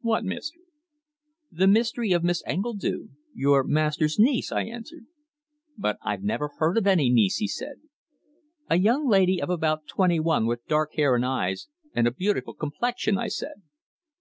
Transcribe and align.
"What 0.00 0.22
mystery?" 0.22 0.62
"The 1.50 1.66
mystery 1.66 2.12
of 2.12 2.22
Miss 2.22 2.40
Engledue 2.46 3.08
your 3.34 3.64
master's 3.64 4.16
niece," 4.16 4.52
I 4.52 4.62
answered. 4.62 5.06
"But 5.76 5.98
I've 6.04 6.22
never 6.22 6.52
heard 6.58 6.78
of 6.78 6.86
any 6.86 7.10
niece," 7.10 7.38
he 7.38 7.48
said. 7.48 7.80
"A 8.70 8.78
young 8.78 9.08
lady 9.08 9.42
of 9.42 9.50
about 9.50 9.88
twenty 9.88 10.20
one 10.20 10.46
with 10.46 10.64
dark 10.68 10.94
hair 10.94 11.16
and 11.16 11.26
eyes, 11.26 11.66
and 11.96 12.06
a 12.06 12.12
beautiful 12.12 12.54
complexion," 12.54 13.18
I 13.18 13.26
said. 13.26 13.60